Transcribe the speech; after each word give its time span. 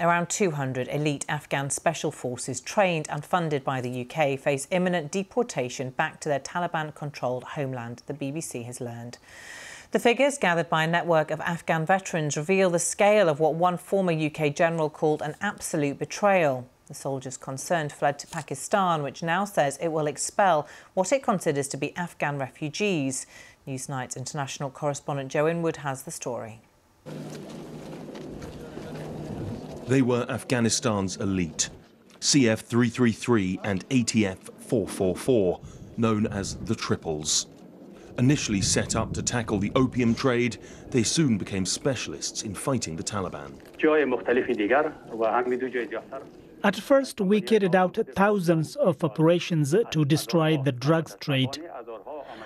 Around 0.00 0.30
200 0.30 0.86
elite 0.92 1.24
Afghan 1.28 1.70
special 1.70 2.12
forces 2.12 2.60
trained 2.60 3.08
and 3.10 3.24
funded 3.24 3.64
by 3.64 3.80
the 3.80 4.02
UK 4.02 4.38
face 4.38 4.68
imminent 4.70 5.10
deportation 5.10 5.90
back 5.90 6.20
to 6.20 6.28
their 6.28 6.38
Taliban 6.38 6.94
controlled 6.94 7.42
homeland, 7.42 8.04
the 8.06 8.14
BBC 8.14 8.64
has 8.64 8.80
learned. 8.80 9.18
The 9.90 9.98
figures 9.98 10.38
gathered 10.38 10.68
by 10.68 10.84
a 10.84 10.86
network 10.86 11.32
of 11.32 11.40
Afghan 11.40 11.84
veterans 11.84 12.36
reveal 12.36 12.70
the 12.70 12.78
scale 12.78 13.28
of 13.28 13.40
what 13.40 13.54
one 13.54 13.76
former 13.76 14.12
UK 14.12 14.54
general 14.54 14.88
called 14.88 15.20
an 15.20 15.34
absolute 15.40 15.98
betrayal. 15.98 16.68
The 16.86 16.94
soldiers 16.94 17.36
concerned 17.36 17.90
fled 17.90 18.20
to 18.20 18.28
Pakistan, 18.28 19.02
which 19.02 19.24
now 19.24 19.44
says 19.44 19.78
it 19.82 19.88
will 19.88 20.06
expel 20.06 20.68
what 20.94 21.12
it 21.12 21.24
considers 21.24 21.66
to 21.68 21.76
be 21.76 21.96
Afghan 21.96 22.38
refugees. 22.38 23.26
Newsnight's 23.66 24.16
international 24.16 24.70
correspondent 24.70 25.32
Joe 25.32 25.48
Inwood 25.48 25.78
has 25.78 26.04
the 26.04 26.12
story. 26.12 26.60
They 29.88 30.02
were 30.02 30.26
Afghanistan's 30.28 31.16
elite, 31.16 31.70
CF 32.20 32.58
333 32.58 33.60
and 33.64 33.88
ATF 33.88 34.36
444, 34.58 35.60
known 35.96 36.26
as 36.26 36.56
the 36.56 36.74
Triples. 36.74 37.46
Initially 38.18 38.60
set 38.60 38.94
up 38.94 39.14
to 39.14 39.22
tackle 39.22 39.58
the 39.58 39.72
opium 39.74 40.14
trade, 40.14 40.58
they 40.90 41.02
soon 41.02 41.38
became 41.38 41.64
specialists 41.64 42.42
in 42.42 42.54
fighting 42.54 42.96
the 42.96 43.02
Taliban. 43.02 43.54
At 46.64 46.76
first, 46.76 47.20
we 47.22 47.40
carried 47.40 47.74
out 47.74 47.98
thousands 48.14 48.76
of 48.76 49.02
operations 49.02 49.74
to 49.90 50.04
destroy 50.04 50.58
the 50.58 50.72
drugs 50.72 51.16
trade. 51.18 51.62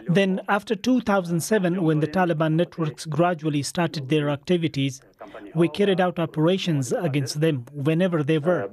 Then, 0.09 0.41
after 0.49 0.75
2007, 0.75 1.83
when 1.83 2.01
the 2.01 2.09
Taliban 2.09 2.55
networks 2.55 3.07
gradually 3.07 3.63
started 3.63 4.09
their 4.09 4.31
activities, 4.31 5.01
we 5.55 5.69
carried 5.69 6.01
out 6.01 6.19
operations 6.19 6.93
against 6.93 7.41
them 7.41 7.67
whenever 7.73 8.23
they 8.23 8.39
were. 8.39 8.69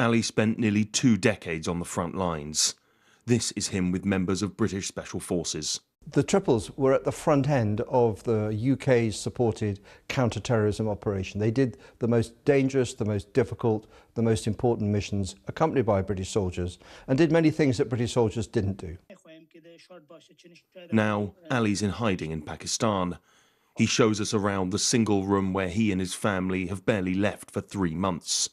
Ali 0.00 0.22
spent 0.22 0.58
nearly 0.58 0.84
two 0.84 1.16
decades 1.16 1.68
on 1.68 1.78
the 1.78 1.84
front 1.84 2.14
lines. 2.14 2.74
This 3.26 3.52
is 3.52 3.68
him 3.68 3.92
with 3.92 4.04
members 4.04 4.42
of 4.42 4.56
British 4.56 4.88
Special 4.88 5.20
Forces. 5.20 5.80
The 6.12 6.22
Triples 6.22 6.70
were 6.76 6.94
at 6.94 7.04
the 7.04 7.12
front 7.12 7.48
end 7.48 7.82
of 7.82 8.22
the 8.24 8.72
UK's 8.72 9.18
supported 9.18 9.80
counter-terrorism 10.08 10.88
operation. 10.88 11.38
They 11.38 11.50
did 11.50 11.76
the 11.98 12.08
most 12.08 12.44
dangerous, 12.46 12.94
the 12.94 13.04
most 13.04 13.32
difficult, 13.34 13.86
the 14.14 14.22
most 14.22 14.46
important 14.46 14.90
missions 14.90 15.34
accompanied 15.48 15.84
by 15.84 16.00
British 16.00 16.30
soldiers 16.30 16.78
and 17.06 17.18
did 17.18 17.30
many 17.30 17.50
things 17.50 17.76
that 17.76 17.90
British 17.90 18.12
soldiers 18.12 18.46
didn't 18.46 18.78
do. 18.78 18.96
Now, 20.92 21.34
Ali's 21.50 21.82
in 21.82 21.90
hiding 21.90 22.30
in 22.30 22.40
Pakistan. 22.40 23.18
He 23.76 23.86
shows 23.86 24.18
us 24.18 24.32
around 24.32 24.70
the 24.70 24.78
single 24.78 25.24
room 25.26 25.52
where 25.52 25.68
he 25.68 25.92
and 25.92 26.00
his 26.00 26.14
family 26.14 26.68
have 26.68 26.86
barely 26.86 27.14
left 27.14 27.50
for 27.50 27.60
three 27.60 27.94
months. 27.94 28.48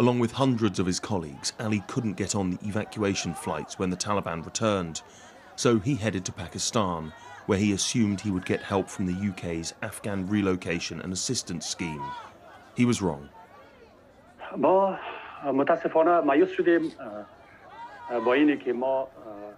Along 0.00 0.18
with 0.18 0.32
hundreds 0.32 0.78
of 0.78 0.86
his 0.86 0.98
colleagues, 0.98 1.52
Ali 1.60 1.84
couldn't 1.86 2.16
get 2.16 2.34
on 2.34 2.52
the 2.52 2.58
evacuation 2.66 3.34
flights 3.34 3.78
when 3.78 3.90
the 3.90 3.98
Taliban 3.98 4.42
returned. 4.42 5.02
So 5.56 5.78
he 5.78 5.94
headed 5.94 6.24
to 6.24 6.32
Pakistan, 6.32 7.12
where 7.44 7.58
he 7.58 7.74
assumed 7.74 8.22
he 8.22 8.30
would 8.30 8.46
get 8.46 8.62
help 8.62 8.88
from 8.88 9.04
the 9.04 9.28
UK's 9.28 9.74
Afghan 9.82 10.26
Relocation 10.26 11.02
and 11.02 11.12
Assistance 11.12 11.66
Scheme. 11.66 12.02
He 12.74 12.86
was 12.86 13.02
wrong. 13.02 13.28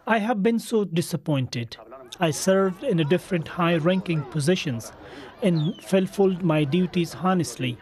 I 0.09 0.19
have 0.19 0.43
been 0.43 0.59
so 0.59 0.85
disappointed. 0.85 1.77
I 2.19 2.33
served 2.33 2.83
in 2.83 2.97
different 3.09 3.47
high 3.47 3.77
ranking 3.77 4.23
positions 4.23 4.93
and 5.41 5.81
fulfilled 5.85 6.43
my 6.43 6.65
duties 6.65 7.15
honestly. 7.15 7.79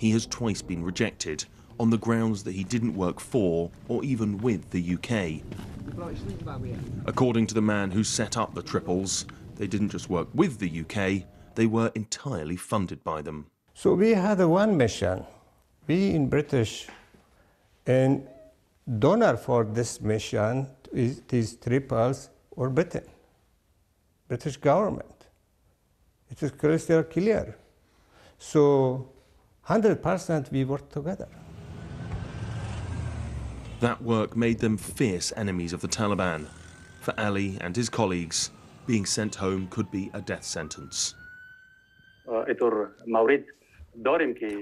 He 0.00 0.12
has 0.12 0.24
twice 0.24 0.62
been 0.62 0.82
rejected 0.82 1.44
on 1.78 1.90
the 1.90 1.98
grounds 1.98 2.42
that 2.44 2.52
he 2.52 2.64
didn't 2.64 2.94
work 2.94 3.20
for 3.20 3.70
or 3.86 4.02
even 4.02 4.38
with 4.38 4.70
the 4.70 4.94
UK. 4.94 5.42
According 7.04 7.46
to 7.48 7.54
the 7.54 7.60
man 7.60 7.90
who 7.90 8.02
set 8.02 8.38
up 8.38 8.54
the 8.54 8.62
Triples, 8.62 9.26
they 9.56 9.66
didn't 9.66 9.90
just 9.90 10.08
work 10.08 10.28
with 10.32 10.58
the 10.58 10.70
UK, 10.80 11.26
they 11.54 11.66
were 11.66 11.92
entirely 11.94 12.56
funded 12.56 13.04
by 13.04 13.20
them. 13.20 13.44
So 13.74 13.92
we 13.92 14.12
had 14.14 14.42
one 14.42 14.74
mission. 14.74 15.26
We 15.86 16.12
in 16.14 16.30
British 16.30 16.88
and 17.86 18.26
donor 18.98 19.36
for 19.36 19.64
this 19.64 20.00
mission 20.00 20.66
is 20.94 21.20
these 21.28 21.56
triples 21.56 22.30
or 22.52 22.70
Britain, 22.70 23.04
British 24.28 24.56
government. 24.56 25.26
It 26.30 26.42
is 26.42 26.52
crystal 26.52 27.02
clear. 27.02 27.58
So 28.38 29.10
100% 29.70 30.50
we 30.50 30.64
work 30.64 30.90
together. 30.90 31.28
That 33.78 34.02
work 34.02 34.36
made 34.36 34.58
them 34.58 34.76
fierce 34.76 35.32
enemies 35.36 35.72
of 35.72 35.80
the 35.80 35.86
Taliban. 35.86 36.48
For 37.00 37.14
Ali 37.16 37.56
and 37.60 37.76
his 37.76 37.88
colleagues, 37.88 38.50
being 38.86 39.06
sent 39.06 39.36
home 39.36 39.68
could 39.70 39.88
be 39.92 40.10
a 40.12 40.20
death 40.20 40.44
sentence. 40.44 41.14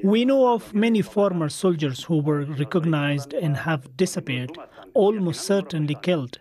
We 0.04 0.24
know 0.26 0.54
of 0.54 0.74
many 0.74 1.02
former 1.02 1.48
soldiers 1.48 2.04
who 2.04 2.18
were 2.18 2.44
recognized 2.44 3.32
and 3.32 3.56
have 3.56 3.96
disappeared, 3.96 4.58
almost 4.92 5.40
certainly 5.40 5.96
killed. 6.02 6.38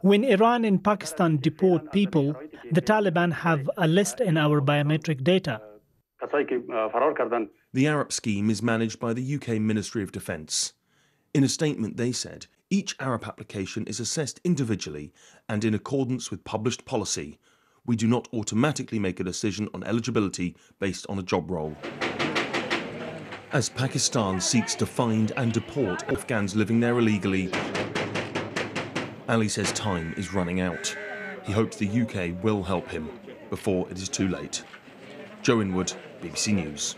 When 0.00 0.24
Iran 0.24 0.64
and 0.64 0.82
Pakistan 0.82 1.36
deport 1.36 1.92
people, 1.92 2.34
the 2.72 2.82
Taliban 2.82 3.32
have 3.32 3.70
a 3.76 3.86
list 3.86 4.20
in 4.20 4.36
our 4.36 4.60
biometric 4.60 5.22
data. 5.22 5.60
The 7.72 7.86
ARAP 7.86 8.12
scheme 8.12 8.48
is 8.48 8.62
managed 8.62 9.00
by 9.00 9.12
the 9.12 9.34
UK 9.34 9.60
Ministry 9.60 10.02
of 10.02 10.12
Defence. 10.12 10.72
In 11.34 11.44
a 11.44 11.48
statement, 11.48 11.96
they 11.96 12.12
said 12.12 12.46
each 12.70 12.96
ARAP 12.98 13.26
application 13.26 13.86
is 13.86 14.00
assessed 14.00 14.40
individually 14.44 15.12
and 15.48 15.64
in 15.64 15.74
accordance 15.74 16.30
with 16.30 16.44
published 16.44 16.84
policy. 16.84 17.38
We 17.84 17.96
do 17.96 18.06
not 18.06 18.28
automatically 18.32 18.98
make 18.98 19.20
a 19.20 19.24
decision 19.24 19.68
on 19.74 19.82
eligibility 19.84 20.56
based 20.78 21.06
on 21.08 21.18
a 21.18 21.22
job 21.22 21.50
role. 21.50 21.76
As 23.52 23.68
Pakistan 23.68 24.40
seeks 24.40 24.74
to 24.76 24.86
find 24.86 25.32
and 25.36 25.52
deport 25.52 26.08
Afghans 26.08 26.56
living 26.56 26.80
there 26.80 26.98
illegally, 26.98 27.50
Ali 29.28 29.48
says 29.48 29.72
time 29.72 30.14
is 30.16 30.32
running 30.32 30.60
out. 30.60 30.96
He 31.44 31.52
hopes 31.52 31.76
the 31.76 32.02
UK 32.02 32.42
will 32.42 32.62
help 32.62 32.88
him 32.88 33.10
before 33.50 33.90
it 33.90 33.98
is 33.98 34.08
too 34.08 34.28
late. 34.28 34.64
Joe 35.42 35.60
Inwood, 35.60 35.92
BBC 36.22 36.54
News. 36.54 36.96